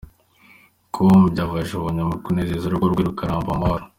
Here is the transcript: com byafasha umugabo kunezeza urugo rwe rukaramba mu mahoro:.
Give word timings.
com 0.93 1.11
byafasha 1.33 1.73
umugabo 1.75 2.09
kunezeza 2.23 2.63
urugo 2.65 2.85
rwe 2.91 3.03
rukaramba 3.07 3.51
mu 3.53 3.61
mahoro:. 3.61 3.85